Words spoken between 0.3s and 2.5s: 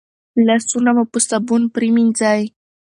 لاسونه مو په صابون پریمنځئ.